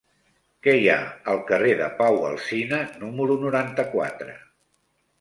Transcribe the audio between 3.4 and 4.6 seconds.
noranta-quatre?